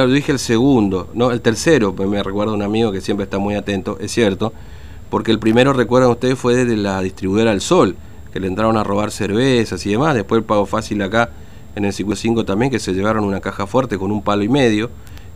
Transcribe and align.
Claro, 0.00 0.12
dije 0.12 0.30
el 0.30 0.38
segundo, 0.38 1.10
no, 1.12 1.32
el 1.32 1.40
tercero, 1.40 1.92
me 1.92 2.22
recuerda 2.22 2.52
un 2.52 2.62
amigo 2.62 2.92
que 2.92 3.00
siempre 3.00 3.24
está 3.24 3.38
muy 3.40 3.56
atento, 3.56 3.98
es 4.00 4.12
cierto, 4.12 4.52
porque 5.10 5.32
el 5.32 5.40
primero, 5.40 5.72
recuerdan 5.72 6.08
ustedes, 6.12 6.38
fue 6.38 6.54
desde 6.54 6.76
la 6.76 7.00
distribuidora 7.00 7.50
El 7.50 7.60
Sol, 7.60 7.96
que 8.32 8.38
le 8.38 8.46
entraron 8.46 8.76
a 8.76 8.84
robar 8.84 9.10
cervezas 9.10 9.84
y 9.84 9.90
demás, 9.90 10.14
después 10.14 10.38
el 10.38 10.44
pago 10.44 10.66
fácil 10.66 11.02
acá 11.02 11.30
en 11.74 11.84
el 11.84 11.92
55 11.92 12.44
también, 12.44 12.70
que 12.70 12.78
se 12.78 12.92
llevaron 12.92 13.24
una 13.24 13.40
caja 13.40 13.66
fuerte 13.66 13.98
con 13.98 14.12
un 14.12 14.22
palo 14.22 14.44
y 14.44 14.48
medio, 14.48 14.88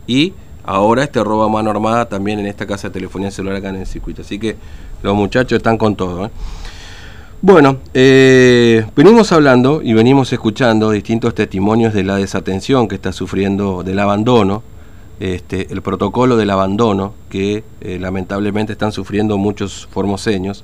y 0.07 0.31
ahora 0.63 1.03
este 1.03 1.21
robo 1.21 1.43
a 1.43 1.49
mano 1.49 1.69
armada 1.69 2.07
también 2.07 2.39
en 2.39 2.45
esta 2.45 2.65
casa 2.65 2.87
de 2.87 2.93
telefonía 2.93 3.31
celular 3.31 3.57
acá 3.57 3.67
en 3.67 3.75
el 3.75 3.85
circuito, 3.85 4.21
así 4.21 4.39
que 4.39 4.55
los 5.01 5.13
muchachos 5.13 5.57
están 5.57 5.77
con 5.77 5.97
todo. 5.97 6.27
¿eh? 6.27 6.29
Bueno, 7.45 7.79
eh, 7.93 8.85
venimos 8.95 9.33
hablando 9.33 9.81
y 9.81 9.91
venimos 9.91 10.31
escuchando 10.31 10.91
distintos 10.91 11.35
testimonios 11.35 11.93
de 11.93 12.05
la 12.05 12.15
desatención 12.15 12.87
que 12.87 12.95
está 12.95 13.11
sufriendo, 13.11 13.83
del 13.83 13.99
abandono, 13.99 14.63
este, 15.19 15.67
el 15.73 15.81
protocolo 15.81 16.37
del 16.37 16.51
abandono 16.51 17.13
que 17.29 17.65
eh, 17.81 17.99
lamentablemente 17.99 18.71
están 18.71 18.93
sufriendo 18.93 19.37
muchos 19.37 19.89
formoseños. 19.91 20.63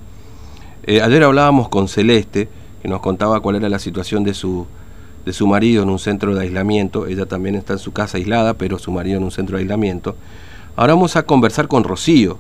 Eh, 0.84 1.02
ayer 1.02 1.22
hablábamos 1.22 1.67
con 1.67 1.89
Celeste, 1.89 2.48
que 2.81 2.88
nos 2.88 3.02
contaba 3.02 3.41
cuál 3.41 3.58
era 3.58 3.67
la 3.67 3.80
situación 3.80 4.23
de 4.23 4.34
su, 4.34 4.66
de 5.25 5.34
su 5.34 5.48
marido 5.48 5.84
en 5.84 5.89
un 5.89 6.00
centro 6.00 6.34
de 6.34 6.44
aislamiento. 6.44 7.08
Ella 7.08 7.25
también 7.25 7.55
está 7.55 7.73
en 7.73 7.80
su 7.80 7.91
casa 7.91 8.20
aislada, 8.20 8.53
pero 8.53 8.80
su 8.80 8.94
marido 8.94 9.17
en 9.17 9.25
un 9.25 9.31
centro 9.31 9.58
de 9.58 9.64
aislamiento. 9.64 10.16
Ahora 10.77 10.94
vamos 10.94 11.17
a 11.17 11.23
conversar 11.23 11.67
con 11.67 11.84
Rocío, 11.84 12.38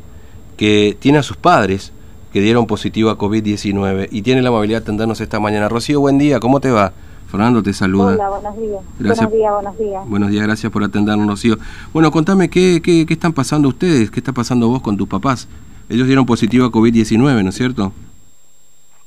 que 0.55 0.95
tiene 0.97 1.17
a 1.17 1.23
sus 1.23 1.35
padres 1.35 1.91
que 2.31 2.41
dieron 2.41 2.67
positivo 2.67 3.09
a 3.09 3.17
COVID-19 3.17 4.09
y 4.11 4.21
tiene 4.21 4.41
la 4.41 4.49
amabilidad 4.49 4.79
de 4.79 4.83
atendernos 4.83 5.21
esta 5.21 5.39
mañana. 5.39 5.69
Rocío, 5.69 5.99
buen 5.99 6.17
día, 6.17 6.39
¿cómo 6.39 6.59
te 6.59 6.71
va? 6.71 6.93
Fernando 7.27 7.61
te 7.61 7.73
saluda. 7.73 8.13
Hola, 8.13 8.29
buenos 8.29 8.57
días. 8.57 8.81
Gracias. 8.99 9.29
Buenos 9.29 9.33
días, 9.33 9.53
buenos 9.53 9.77
días. 9.77 10.09
Buenos 10.09 10.29
días, 10.31 10.43
gracias 10.45 10.71
por 10.71 10.83
atendernos, 10.83 11.27
Rocío. 11.27 11.57
Bueno, 11.93 12.11
contame, 12.11 12.49
¿qué, 12.49 12.81
qué, 12.83 13.05
qué 13.05 13.13
están 13.13 13.33
pasando 13.33 13.67
ustedes? 13.67 14.09
¿Qué 14.09 14.19
está 14.19 14.33
pasando 14.33 14.67
vos 14.67 14.81
con 14.81 14.97
tus 14.97 15.07
papás? 15.07 15.47
Ellos 15.89 16.07
dieron 16.07 16.25
positivo 16.25 16.65
a 16.65 16.71
COVID-19, 16.71 17.43
¿no 17.43 17.49
es 17.49 17.55
cierto? 17.55 17.91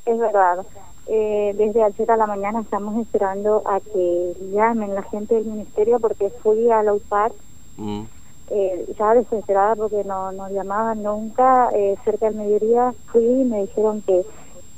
Es 0.06 0.18
verdad. 0.18 0.64
Eh, 1.08 1.54
desde 1.58 1.82
ayer 1.82 2.10
a 2.10 2.16
la 2.16 2.26
mañana 2.26 2.60
estamos 2.60 2.96
esperando 3.00 3.62
a 3.66 3.80
que 3.80 4.34
llamen 4.52 4.94
la 4.94 5.02
gente 5.02 5.34
del 5.34 5.46
ministerio 5.46 5.98
porque 5.98 6.30
fui 6.42 6.70
a 6.70 6.82
la 6.82 6.94
UPAC 6.94 7.32
Mm, 7.76 8.02
eh, 8.50 8.86
ya 8.98 9.14
desesperada 9.14 9.76
porque 9.76 10.04
no 10.04 10.32
nos 10.32 10.50
llamaban 10.50 11.02
nunca. 11.02 11.68
Eh, 11.74 11.96
cerca 12.04 12.26
del 12.26 12.36
mediodía 12.36 12.92
fui 13.12 13.24
y 13.24 13.44
me 13.44 13.62
dijeron 13.62 14.02
que, 14.06 14.24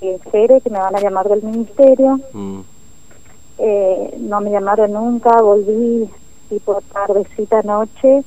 que 0.00 0.14
espere, 0.16 0.60
que 0.60 0.70
me 0.70 0.78
van 0.78 0.94
a 0.96 1.00
llamar 1.00 1.28
del 1.28 1.42
ministerio. 1.42 2.20
mm, 2.32 2.60
Eh, 3.58 4.16
no 4.18 4.40
me 4.40 4.50
llamaron 4.50 4.92
nunca, 4.92 5.40
volví 5.40 6.08
tipo 6.48 6.80
tardecita 6.92 7.62
noche, 7.62 8.24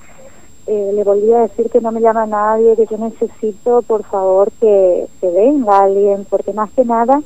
eh, 0.67 0.91
le 0.93 1.03
volví 1.03 1.31
a 1.33 1.41
decir 1.41 1.69
que 1.69 1.81
no 1.81 1.91
me 1.91 1.99
llama 1.99 2.25
nadie, 2.25 2.75
que 2.77 2.85
yo 2.85 2.97
necesito 2.97 3.81
por 3.81 4.03
favor 4.03 4.49
que, 4.59 5.05
que 5.19 5.29
venga 5.29 5.79
alguien, 5.83 6.25
porque 6.29 6.53
más 6.53 6.71
que 6.71 6.85
nada 6.85 7.21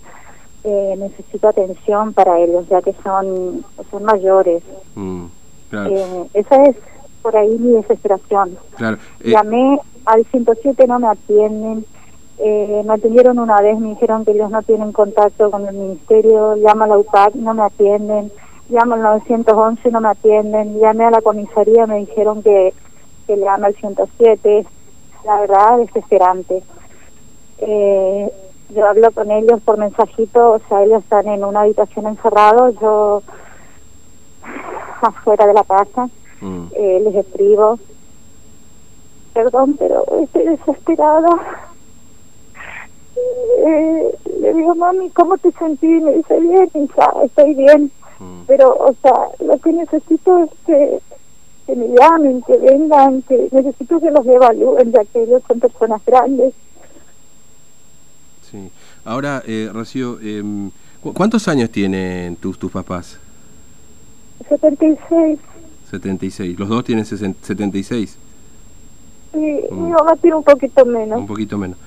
eh, 0.63 0.95
necesito 0.97 1.47
atención 1.47 2.13
para 2.13 2.39
ellos, 2.39 2.67
ya 2.69 2.81
que 2.81 2.93
son, 3.03 3.63
son 3.91 4.03
mayores. 4.03 4.63
mm, 4.95 5.25
claro, 5.69 5.89
Eh, 5.95 6.25
esa 6.33 6.63
es 6.63 6.75
por 7.21 7.35
ahí 7.35 7.49
mi 7.59 7.73
desesperación. 7.73 8.57
claro. 8.75 8.97
Eh, 9.21 9.29
Llamé 9.31 9.79
al 10.05 10.25
107, 10.25 10.87
no 10.87 10.99
me 10.99 11.07
atienden. 11.07 11.85
Eh, 12.39 12.81
me 12.85 12.93
atendieron 12.93 13.37
una 13.37 13.61
vez, 13.61 13.77
me 13.79 13.89
dijeron 13.89 14.25
que 14.25 14.31
ellos 14.31 14.49
no 14.49 14.63
tienen 14.63 14.91
contacto 14.91 15.51
con 15.51 15.67
el 15.67 15.75
ministerio. 15.75 16.55
Llamo 16.55 16.85
a 16.85 16.87
la 16.87 16.97
UPAC, 16.97 17.35
no 17.35 17.53
me 17.53 17.63
atienden. 17.63 18.31
Llamo 18.69 18.95
al 18.95 19.01
911, 19.01 19.91
no 19.91 20.01
me 20.01 20.09
atienden. 20.09 20.79
Llamé 20.79 21.05
a 21.05 21.11
la 21.11 21.21
comisaría, 21.21 21.85
me 21.85 21.97
dijeron 21.97 22.41
que, 22.41 22.73
que 23.27 23.37
le 23.37 23.45
llame 23.45 23.67
al 23.67 23.75
107. 23.75 24.65
La 25.25 25.39
verdad, 25.41 25.77
desesperante. 25.77 26.63
Eh, 27.59 28.31
yo 28.69 28.87
hablo 28.87 29.11
con 29.11 29.29
ellos 29.29 29.59
por 29.63 29.77
mensajito, 29.77 30.53
o 30.53 30.59
sea, 30.67 30.83
ellos 30.83 31.03
están 31.03 31.27
en 31.27 31.43
una 31.43 31.61
habitación 31.61 32.07
encerrados, 32.07 32.73
yo 32.79 33.21
afuera 35.01 35.45
de 35.45 35.53
la 35.53 35.63
casa 35.63 36.09
mm, 36.41 36.65
eh, 36.75 37.01
les 37.05 37.15
escribo. 37.15 37.79
Perdón, 39.33 39.75
pero 39.79 40.03
estoy 40.23 40.43
desesperada. 40.45 41.29
Eh, 43.65 44.17
le 44.39 44.53
digo, 44.53 44.75
mami, 44.75 45.09
¿cómo 45.11 45.37
te 45.37 45.51
sentís? 45.53 46.01
Me 46.01 46.13
dice, 46.17 46.39
bien, 46.39 46.69
hija, 46.73 47.13
estoy 47.23 47.53
bien. 47.53 47.91
mm. 48.19 48.41
Pero, 48.47 48.69
o 48.73 48.93
sea, 49.01 49.27
lo 49.45 49.57
que 49.59 49.71
necesito 49.71 50.43
es 50.43 50.49
que, 50.65 50.99
que 51.67 51.75
me 51.75 51.87
llamen, 51.89 52.41
que 52.43 52.57
vengan, 52.57 53.21
que 53.23 53.47
necesito 53.51 53.99
que 53.99 54.11
los 54.11 54.25
evalúen, 54.25 54.91
ya 54.91 55.05
que 55.05 55.23
ellos 55.23 55.41
son 55.47 55.59
personas 55.59 56.01
grandes. 56.05 56.53
Sí. 58.49 58.69
Ahora, 59.05 59.41
eh, 59.47 59.69
Rocío, 59.71 60.17
¿cu- 61.01 61.13
¿cuántos 61.13 61.47
años 61.47 61.69
tienen 61.69 62.35
tus, 62.35 62.59
tus 62.59 62.71
papás? 62.71 63.17
76. 64.49 65.39
76. 65.91 66.57
Los 66.57 66.69
dos 66.69 66.83
tienen 66.83 67.05
sesen- 67.05 67.35
76, 67.41 68.17
Y 69.33 69.37
Mm. 69.37 69.83
mi 69.85 69.91
mamá 69.91 70.15
tiene 70.21 70.35
un 70.37 70.43
poquito 70.43 70.85
menos. 70.85 71.19
un 71.19 71.27
poquito 71.27 71.57
menos. 71.57 71.77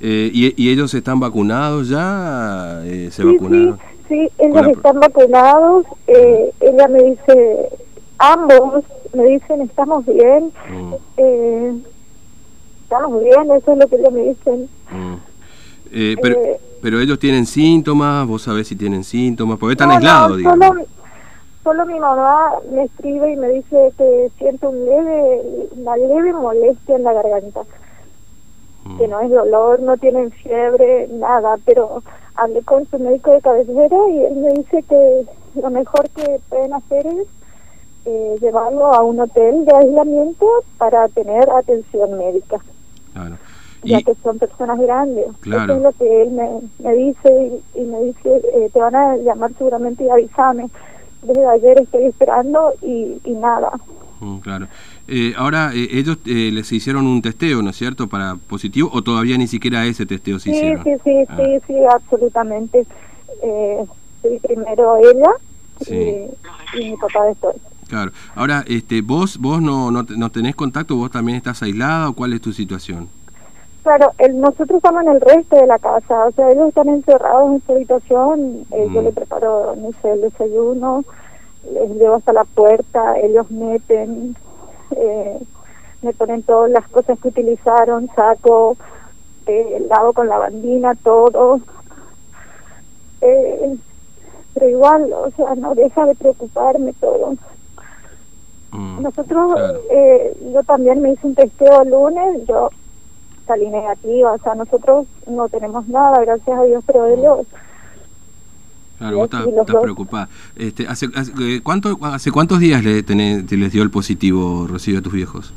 Eh, 0.00 0.30
¿y, 0.32 0.54
y 0.62 0.70
ellos 0.70 0.92
están 0.94 1.20
vacunados 1.20 1.88
ya? 1.88 2.80
Eh, 2.84 3.08
¿Se 3.12 3.22
sí, 3.22 3.28
vacunaron? 3.28 3.78
Sí, 4.08 4.14
sí, 4.14 4.28
ellos 4.38 4.62
la- 4.66 4.70
están 4.70 4.98
vacunados. 5.00 5.86
Eh, 6.06 6.50
ella 6.60 6.88
me 6.88 7.02
dice, 7.02 7.68
ambos 8.18 8.84
me 9.14 9.24
dicen, 9.26 9.60
estamos 9.62 10.04
bien. 10.06 10.52
Mm, 10.72 10.94
Eh, 11.18 11.72
estamos 12.84 13.22
bien, 13.22 13.42
eso 13.56 13.72
es 13.72 13.78
lo 13.78 13.86
que 13.88 13.96
ellos 13.96 14.12
me 14.12 14.22
dicen. 14.22 14.68
mm. 14.90 15.14
Eh, 15.92 16.16
pero, 16.20 16.36
pero 16.82 17.00
ellos 17.00 17.18
tienen 17.18 17.46
síntomas, 17.46 18.26
vos 18.26 18.42
sabés 18.42 18.68
si 18.68 18.76
tienen 18.76 19.04
síntomas, 19.04 19.58
porque 19.58 19.72
están 19.72 19.88
No, 19.88 19.94
no, 19.94 19.98
aislados, 19.98 20.36
digamos. 20.36 20.66
Solo, 20.68 20.80
solo 21.62 21.86
mi 21.86 21.98
mamá 21.98 22.52
me 22.70 22.84
escribe 22.84 23.32
y 23.32 23.36
me 23.36 23.48
dice 23.48 23.92
que 23.96 24.30
siento 24.38 24.70
un 24.70 24.84
leve, 24.84 25.68
una 25.76 25.96
leve 25.96 26.32
molestia 26.32 26.96
en 26.96 27.04
la 27.04 27.12
garganta. 27.12 27.62
Mm, 28.84 28.98
que 28.98 29.08
no 29.08 29.20
es 29.20 29.30
dolor, 29.30 29.80
no 29.80 29.96
tienen 29.96 30.30
fiebre, 30.30 31.08
nada, 31.08 31.56
pero 31.64 32.02
hablé 32.36 32.62
con 32.62 32.88
su 32.88 32.98
médico 32.98 33.32
de 33.32 33.40
cabecera 33.40 33.96
y 34.10 34.24
él 34.24 34.36
me 34.36 34.52
dice 34.54 34.82
que 34.84 35.26
lo 35.60 35.70
mejor 35.70 36.08
que 36.10 36.40
pueden 36.48 36.72
hacer 36.72 37.06
es 37.06 37.26
eh, 38.04 38.36
llevarlo 38.40 38.94
a 38.94 39.02
un 39.02 39.20
hotel 39.20 39.64
de 39.64 39.74
aislamiento 39.74 40.46
para 40.78 41.08
tener 41.08 41.50
atención 41.50 42.16
médica, 42.16 42.58
claro. 43.12 43.36
ya 43.82 43.98
Y, 43.98 44.04
que 44.04 44.14
son 44.22 44.38
personas 44.38 44.78
grandes. 44.78 45.26
Claro. 45.40 45.64
Eso 45.64 45.74
es 45.74 45.82
lo 45.82 45.92
que 45.92 46.22
él 46.22 46.30
me, 46.30 46.48
me 46.78 46.94
dice 46.94 47.62
y, 47.74 47.80
y 47.80 47.84
me 47.84 48.00
dice, 48.04 48.42
eh, 48.54 48.70
te 48.72 48.78
van 48.78 48.94
a 48.94 49.16
llamar 49.16 49.52
seguramente 49.58 50.04
y 50.04 50.08
avísame. 50.10 50.70
Desde 51.22 51.46
ayer 51.46 51.80
estoy 51.82 52.04
esperando 52.04 52.72
y, 52.82 53.18
y 53.24 53.32
nada. 53.32 53.70
mm, 54.20 54.38
claro. 54.38 54.68
Eh, 55.08 55.32
ahora, 55.36 55.72
eh, 55.74 55.88
ellos 55.92 56.18
eh, 56.26 56.50
les 56.52 56.70
hicieron 56.72 57.06
un 57.06 57.20
testeo, 57.22 57.60
¿no 57.62 57.70
es 57.70 57.76
cierto?, 57.76 58.06
para 58.08 58.36
positivo, 58.36 58.90
o 58.92 59.02
todavía 59.02 59.36
ni 59.38 59.46
siquiera 59.48 59.84
ese 59.86 60.06
testeo 60.06 60.38
se 60.38 60.50
Sí, 60.50 60.56
hicieron. 60.56 60.84
sí, 60.84 60.90
sí, 61.04 61.10
Ah. 61.28 61.36
sí, 61.36 61.44
sí, 61.66 61.74
absolutamente. 61.92 62.86
Eh, 63.42 63.84
primero 64.42 64.96
ella 64.98 65.30
Sí. 65.80 65.94
y, 65.94 66.80
y 66.80 66.90
mi 66.90 66.96
papá 66.96 67.24
después. 67.26 67.56
Claro. 67.88 68.12
Ahora, 68.34 68.64
este, 68.68 69.00
vos, 69.00 69.38
vos 69.38 69.62
no, 69.62 69.90
no, 69.90 70.02
no 70.08 70.30
tenés 70.30 70.54
contacto, 70.54 70.96
vos 70.96 71.10
también 71.10 71.36
estás 71.36 71.62
aislada, 71.62 72.08
o 72.10 72.12
cuál 72.12 72.32
es 72.32 72.40
tu 72.40 72.52
situación? 72.52 73.08
Claro, 73.88 74.12
el, 74.18 74.38
nosotros 74.38 74.76
estamos 74.76 75.00
en 75.04 75.08
el 75.08 75.20
resto 75.22 75.56
de 75.56 75.66
la 75.66 75.78
casa, 75.78 76.26
o 76.26 76.30
sea, 76.32 76.50
ellos 76.50 76.68
están 76.68 76.90
encerrados 76.90 77.52
en 77.52 77.62
su 77.64 77.72
habitación, 77.72 78.66
eh, 78.70 78.86
yo 78.92 79.00
Mm. 79.00 79.04
les 79.04 79.14
preparo, 79.14 79.76
no 79.76 79.92
sé, 80.02 80.12
el 80.12 80.20
desayuno, 80.20 81.04
les 81.72 81.90
llevo 81.92 82.16
hasta 82.16 82.34
la 82.34 82.44
puerta, 82.44 83.18
ellos 83.18 83.50
meten, 83.50 84.36
eh, 84.90 85.38
me 86.02 86.12
ponen 86.12 86.42
todas 86.42 86.70
las 86.70 86.86
cosas 86.88 87.18
que 87.18 87.28
utilizaron, 87.28 88.10
saco, 88.14 88.76
eh, 89.46 89.82
lavo 89.88 90.12
con 90.12 90.28
la 90.28 90.36
bandina, 90.36 90.94
todo. 90.96 91.60
Eh, 93.22 93.74
pero 94.52 94.68
igual, 94.68 95.10
o 95.14 95.30
sea, 95.30 95.54
no 95.54 95.74
deja 95.74 96.04
de 96.04 96.14
preocuparme 96.14 96.92
todo. 97.00 97.36
Mm, 98.72 99.00
Nosotros, 99.02 99.54
claro. 99.54 99.80
eh, 99.90 100.36
yo 100.52 100.62
también 100.64 101.00
me 101.00 101.12
hice 101.12 101.26
un 101.26 101.34
testeo 101.34 101.80
el 101.80 101.88
lunes, 101.90 102.46
yo 102.46 102.68
salí 103.48 103.68
negativa, 103.68 104.32
o 104.32 104.38
sea, 104.38 104.54
nosotros 104.54 105.06
no 105.26 105.48
tenemos 105.48 105.88
nada, 105.88 106.20
gracias 106.24 106.56
a 106.58 106.62
Dios, 106.62 106.84
pero 106.86 107.06
ellos, 107.06 107.46
Claro, 108.98 109.16
vos 109.16 109.24
estás, 109.26 109.76
preocupada. 109.80 110.28
Este, 110.56 110.86
¿hace, 110.86 111.06
hace, 111.14 111.32
eh, 111.40 111.60
¿cuánto, 111.62 111.98
¿Hace 112.02 112.30
cuántos 112.32 112.58
días 112.60 112.82
le 112.84 113.04
tenés- 113.04 113.46
te 113.46 113.56
les 113.56 113.72
dio 113.72 113.82
el 113.82 113.90
positivo, 113.90 114.66
Rocío, 114.68 114.98
a 114.98 115.02
tus 115.02 115.12
viejos? 115.12 115.52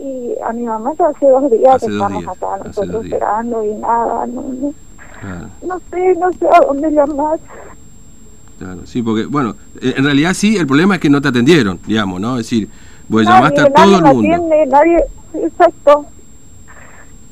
y 0.00 0.32
a 0.48 0.52
mi 0.52 0.62
mamá 0.62 0.92
ya 0.96 1.08
hace 1.08 1.26
dos 1.28 1.50
días 1.50 1.74
Hace 1.74 1.86
que 1.86 1.92
dos 1.92 2.02
estamos 2.02 2.22
días, 2.22 2.36
acá, 2.36 2.54
hace 2.54 2.64
nosotros 2.68 3.04
esperando 3.04 3.64
y 3.64 3.74
nada, 3.74 4.26
no, 4.28 4.42
no, 4.42 4.74
Claro. 5.20 5.48
no 5.66 5.78
sé, 5.90 6.14
no 6.20 6.32
sé 6.32 6.46
a 6.46 6.60
dónde 6.66 6.90
llamar. 6.92 7.38
Claro, 8.58 8.80
sí, 8.86 9.02
porque, 9.02 9.26
bueno, 9.26 9.56
eh, 9.82 9.94
en 9.96 10.04
realidad 10.04 10.34
sí, 10.34 10.56
el 10.56 10.66
problema 10.68 10.94
es 10.94 11.00
que 11.00 11.10
no 11.10 11.20
te 11.20 11.28
atendieron, 11.28 11.80
digamos, 11.86 12.20
¿no? 12.20 12.38
Es 12.38 12.46
decir, 12.46 12.68
Pues 13.10 13.26
llamaste 13.26 13.60
a 13.62 13.72
todo 13.72 13.96
el 13.98 14.04
mundo. 14.04 14.48
nadie, 14.68 15.04
exacto. 15.34 16.06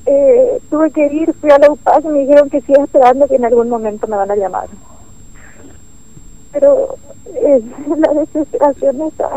Eh, 0.06 0.60
tuve 0.70 0.90
que 0.92 1.06
ir, 1.12 1.34
fui 1.40 1.50
a 1.50 1.58
la 1.58 1.70
UPAC 1.70 2.04
y 2.04 2.08
me 2.08 2.20
dijeron 2.20 2.48
que 2.48 2.60
siga 2.60 2.84
esperando 2.84 3.26
que 3.26 3.34
en 3.34 3.44
algún 3.44 3.68
momento 3.68 4.06
me 4.06 4.16
van 4.16 4.30
a 4.30 4.36
llamar. 4.36 4.68
Pero 6.52 6.96
eh, 7.34 7.60
la 7.98 8.20
desesperación 8.20 9.02
está... 9.02 9.28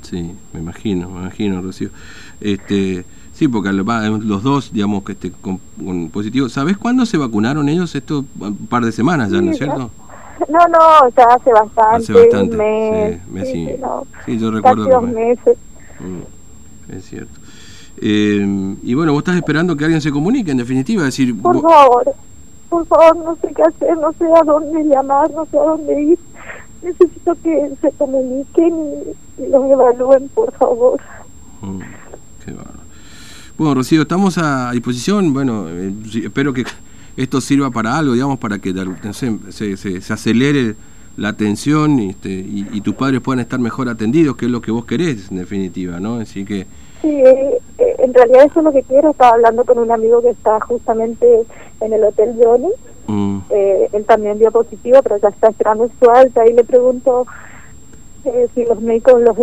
Sí, 0.00 0.34
me 0.52 0.60
imagino, 0.60 1.08
me 1.10 1.20
imagino, 1.20 1.60
Rocío. 1.60 1.90
Este, 2.40 3.04
sí, 3.32 3.48
porque 3.48 3.72
los 3.72 4.42
dos, 4.42 4.72
digamos, 4.72 5.04
que 5.04 5.12
este, 5.12 5.30
con, 5.30 5.60
positivo. 6.10 6.48
¿Sabes 6.48 6.76
cuándo 6.76 7.06
se 7.06 7.18
vacunaron 7.18 7.68
ellos? 7.68 7.94
Esto 7.94 8.24
un 8.40 8.66
par 8.66 8.84
de 8.84 8.90
semanas 8.92 9.30
ya, 9.30 9.40
¿no 9.40 9.52
es 9.52 9.58
cierto? 9.58 9.90
No, 10.48 10.58
no, 10.68 11.08
ya 11.16 11.24
hace 11.24 11.52
bastante. 11.52 11.96
Hace 11.96 12.12
bastante, 12.12 12.56
mes, 12.56 13.48
sí, 13.48 13.68
sí, 14.24 14.38
yo 14.38 14.50
recuerdo. 14.50 14.86
dos 14.86 15.02
meses. 15.04 15.56
Mm, 16.00 16.92
es 16.96 17.04
cierto. 17.04 17.38
Eh, 17.98 18.76
y 18.82 18.94
bueno, 18.94 19.12
vos 19.12 19.20
estás 19.20 19.36
esperando 19.36 19.76
que 19.76 19.84
alguien 19.84 20.00
se 20.00 20.10
comunique, 20.10 20.50
en 20.50 20.56
definitiva, 20.56 21.04
decir... 21.04 21.40
Por 21.40 21.60
favor, 21.60 22.14
por 22.68 22.86
favor, 22.86 23.16
no 23.16 23.36
sé 23.36 23.52
qué 23.54 23.62
hacer, 23.62 23.96
no 23.98 24.12
sé 24.14 24.24
a 24.24 24.44
dónde 24.44 24.84
llamar, 24.84 25.30
no 25.32 25.46
sé 25.46 25.58
a 25.58 25.62
dónde 25.62 26.02
ir. 26.02 26.18
Necesito 26.82 27.36
que 27.42 27.70
se 27.80 27.92
comuniquen 27.92 28.74
y, 29.38 29.46
los 29.46 29.70
evalúen, 29.70 30.28
por 30.34 30.52
favor. 30.52 31.00
Mm, 31.60 31.80
qué 32.44 32.52
bueno, 33.58 33.74
Rocío, 33.74 34.02
estamos 34.02 34.38
a 34.38 34.72
disposición. 34.72 35.32
Bueno, 35.32 35.68
eh, 35.68 35.92
espero 36.24 36.52
que 36.52 36.64
esto 37.16 37.40
sirva 37.40 37.70
para 37.70 37.96
algo, 37.96 38.14
digamos, 38.14 38.38
para 38.38 38.58
que 38.58 38.72
se, 39.12 39.76
se, 39.76 40.12
acelere 40.12 40.74
la 41.16 41.28
atención 41.28 42.00
este, 42.00 42.30
y, 42.30 42.80
tus 42.80 42.94
padres 42.94 43.20
puedan 43.20 43.40
estar 43.40 43.60
mejor 43.60 43.88
atendidos, 43.88 44.36
que 44.36 44.46
es 44.46 44.50
lo 44.50 44.62
que 44.62 44.70
vos 44.70 44.86
querés, 44.86 45.30
en 45.30 45.36
definitiva, 45.36 46.00
¿no? 46.00 46.16
Así 46.16 46.44
que... 46.44 46.66
Sí, 47.02 47.08
eh, 47.08 47.60
eh, 47.78 47.96
en 47.98 48.14
realidad 48.14 48.44
eso 48.44 48.60
es 48.60 48.64
lo 48.64 48.72
que 48.72 48.84
quiero. 48.84 49.10
Estaba 49.10 49.34
hablando 49.34 49.64
con 49.64 49.78
un 49.78 49.90
amigo 49.90 50.22
que 50.22 50.30
está 50.30 50.60
justamente 50.60 51.42
en 51.80 51.92
el 51.92 52.04
Hotel 52.04 52.38
Johnny. 52.40 52.70
Mm. 53.08 53.38
Eh, 53.50 53.88
él 53.92 54.04
también 54.04 54.38
dio 54.38 54.52
positivo, 54.52 55.00
pero 55.02 55.16
ya 55.16 55.30
está 55.30 55.48
esperando 55.48 55.90
su 56.00 56.08
alta. 56.08 56.46
Y 56.46 56.52
le 56.52 56.62
pregunto 56.62 57.26
si 58.54 58.64
los 58.64 58.80
médicos 58.80 59.20
los 59.20 59.36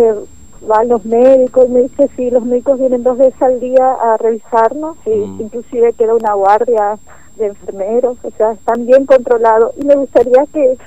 van 0.65 0.87
los 0.87 1.03
médicos. 1.03 1.67
Me 1.67 1.81
dice 1.81 2.09
si 2.15 2.31
los 2.31 2.45
médicos 2.45 2.79
vienen 2.79 3.03
dos 3.03 3.17
veces 3.17 3.41
al 3.41 3.59
día 3.59 3.91
a 3.91 4.15
revisarnos. 4.15 4.95
Y 5.05 5.09
mm. 5.09 5.41
inclusive 5.41 5.93
queda 5.93 6.15
una 6.15 6.33
guardia 6.35 6.97
de 7.35 7.47
enfermeros, 7.47 8.17
o 8.23 8.31
sea, 8.37 8.53
están 8.53 8.85
bien 8.85 9.05
controlados. 9.05 9.73
Y 9.77 9.83
me 9.83 9.95
gustaría 9.95 10.45
que, 10.53 10.77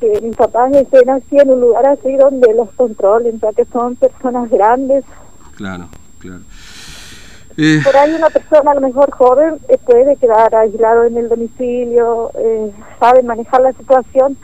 que 0.00 0.20
mis 0.20 0.36
papás 0.36 0.70
estén 0.72 1.08
así 1.08 1.38
en 1.38 1.48
un 1.48 1.60
lugar 1.62 1.86
así 1.86 2.14
donde 2.16 2.52
los 2.52 2.70
controlen, 2.72 3.40
ya 3.40 3.52
que 3.54 3.64
son 3.64 3.96
personas 3.96 4.50
grandes. 4.50 5.04
Claro, 5.56 5.88
claro. 6.20 6.42
Eh. 7.56 7.80
Por 7.84 7.96
ahí 7.96 8.12
una 8.12 8.30
persona 8.30 8.70
a 8.70 8.74
lo 8.74 8.80
mejor 8.80 9.10
joven 9.10 9.58
eh, 9.68 9.78
puede 9.84 10.16
quedar 10.16 10.54
aislado 10.54 11.04
en 11.04 11.16
el 11.16 11.28
domicilio, 11.28 12.30
eh, 12.38 12.72
sabe 12.98 13.22
manejar 13.22 13.60
la 13.62 13.72
situación. 13.72 14.36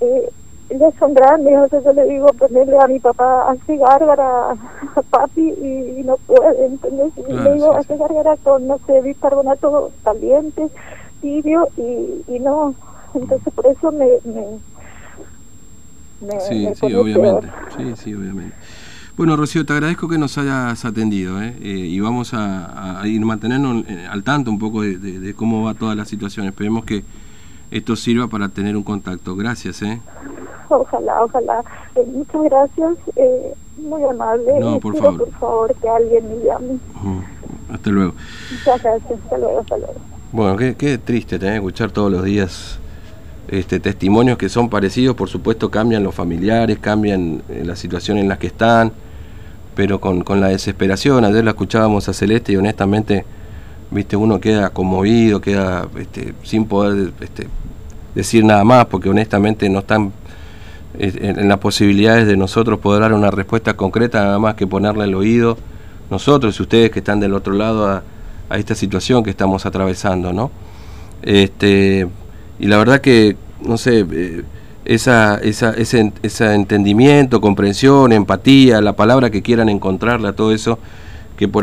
Eh, 0.00 0.30
ellos 0.70 0.94
son 0.98 1.14
grandes, 1.14 1.58
o 1.58 1.68
sea, 1.68 1.80
yo 1.80 1.92
le 1.92 2.04
digo 2.04 2.26
ponerle 2.28 2.78
a 2.78 2.86
mi 2.86 3.00
papá 3.00 3.50
hace 3.50 3.76
gárgara 3.76 4.52
a 4.52 5.02
papi 5.10 5.40
y, 5.40 6.02
no 6.04 6.16
puede, 6.16 6.66
¿entendés? 6.66 7.12
Y 7.28 7.32
le 7.32 7.54
digo 7.54 7.76
hace 7.76 7.96
gárgara 7.96 8.36
con, 8.38 8.66
no 8.66 8.78
sé, 8.86 9.00
bicarbonato 9.00 9.90
caliente, 10.04 10.68
tibio 11.20 11.68
y, 11.76 12.24
y 12.28 12.38
no. 12.38 12.74
Entonces 13.14 13.52
por 13.52 13.66
eso 13.66 13.92
me... 13.92 14.06
me, 14.24 14.60
sí, 16.40 16.68
sí, 16.74 16.94
obviamente. 16.94 17.48
Sí, 17.76 17.96
sí, 17.96 18.14
obviamente. 18.14 18.54
Bueno, 19.20 19.36
Rocío, 19.36 19.66
te 19.66 19.74
agradezco 19.74 20.08
que 20.08 20.16
nos 20.16 20.38
hayas 20.38 20.82
atendido 20.86 21.42
¿eh? 21.42 21.54
Eh, 21.60 21.68
y 21.68 22.00
vamos 22.00 22.32
a, 22.32 23.02
ir 23.04 23.20
mantenernos 23.20 23.84
eh, 23.86 24.06
al 24.10 24.22
tanto 24.22 24.50
un 24.50 24.58
poco 24.58 24.80
de, 24.80 25.34
cómo 25.34 25.62
va 25.62 25.74
toda 25.74 25.94
la 25.94 26.06
situación. 26.06 26.46
Esperemos 26.46 26.86
que 26.86 27.04
esto 27.70 27.96
sirva 27.96 28.28
para 28.28 28.48
tener 28.48 28.78
un 28.78 28.82
contacto. 28.82 29.36
Gracias. 29.36 29.82
¿eh? 29.82 30.00
Ojalá, 30.70 31.22
ojalá. 31.22 31.62
muchas 32.06 32.42
gracias. 32.44 32.96
muy 33.76 34.02
amable. 34.04 34.58
No, 34.58 34.80
por 34.80 34.96
favor. 34.96 35.18
por 35.18 35.32
favor, 35.32 35.74
que 35.74 35.88
alguien 35.90 36.26
me 36.26 36.42
llame. 36.42 36.78
Hasta 37.70 37.90
luego. 37.90 38.14
Muchas 38.50 38.82
gracias. 38.82 39.20
Hasta 39.22 39.36
luego, 39.36 39.60
hasta 39.60 39.76
luego. 39.76 39.94
Bueno, 40.32 40.56
qué, 40.56 40.76
qué 40.76 40.96
triste 40.96 41.38
tener 41.38 41.52
que 41.52 41.58
escuchar 41.58 41.90
todos 41.90 42.10
los 42.10 42.24
días 42.24 42.80
este, 43.48 43.80
testimonios 43.80 44.38
que 44.38 44.48
son 44.48 44.70
parecidos, 44.70 45.14
por 45.14 45.28
supuesto 45.28 45.70
cambian 45.70 46.02
los 46.02 46.14
familiares, 46.14 46.78
cambian 46.78 47.42
la 47.50 47.76
situación 47.76 48.16
en 48.16 48.26
la 48.26 48.38
que 48.38 48.46
están 48.46 48.92
pero 49.80 49.98
con, 49.98 50.20
con 50.24 50.42
la 50.42 50.48
desesperación. 50.48 51.24
Ayer 51.24 51.42
la 51.42 51.52
escuchábamos 51.52 52.06
a 52.06 52.12
Celeste 52.12 52.52
y 52.52 52.56
honestamente, 52.56 53.24
viste, 53.90 54.14
uno 54.14 54.38
queda 54.38 54.68
conmovido, 54.68 55.40
queda 55.40 55.88
este, 55.98 56.34
sin 56.42 56.66
poder 56.66 57.14
este, 57.22 57.48
decir 58.14 58.44
nada 58.44 58.62
más, 58.62 58.84
porque 58.84 59.08
honestamente 59.08 59.70
no 59.70 59.78
están 59.78 60.12
en, 60.98 61.48
las 61.48 61.56
posibilidades 61.60 62.26
de 62.26 62.36
nosotros 62.36 62.78
poder 62.78 63.00
dar 63.00 63.14
una 63.14 63.30
respuesta 63.30 63.72
concreta, 63.72 64.22
nada 64.22 64.38
más 64.38 64.54
que 64.54 64.66
ponerle 64.66 65.04
el 65.04 65.14
oído 65.14 65.56
nosotros 66.10 66.58
y 66.58 66.62
ustedes 66.62 66.90
que 66.90 66.98
están 66.98 67.18
del 67.18 67.32
otro 67.32 67.54
lado 67.54 67.88
a, 67.88 68.02
a 68.50 68.58
esta 68.58 68.74
situación 68.74 69.24
que 69.24 69.30
estamos 69.30 69.64
atravesando, 69.64 70.34
¿no? 70.34 70.50
Este, 71.22 72.06
y 72.58 72.66
la 72.66 72.76
verdad 72.76 73.00
que, 73.00 73.34
no 73.62 73.78
sé, 73.78 74.04
eh, 74.12 74.42
esa, 74.84 75.36
esa, 75.38 75.70
ese, 75.70 76.12
ese 76.22 76.54
entendimiento, 76.54 77.40
comprensión, 77.40 78.12
empatía, 78.12 78.80
la 78.80 78.94
palabra 78.94 79.30
que 79.30 79.42
quieran 79.42 79.68
encontrarle 79.68 80.28
a 80.28 80.32
todo 80.32 80.52
eso, 80.52 80.78
que 81.36 81.48
por 81.48 81.58